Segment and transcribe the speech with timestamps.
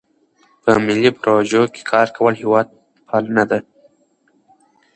[0.63, 3.59] په ملي پروژو کې کار کول هیوادپالنه ده.